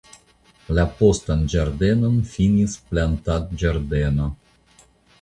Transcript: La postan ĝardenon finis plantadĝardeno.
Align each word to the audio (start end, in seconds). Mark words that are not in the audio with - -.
La 0.77 0.85
postan 1.01 1.43
ĝardenon 1.55 2.17
finis 2.33 2.81
plantadĝardeno. 2.89 4.35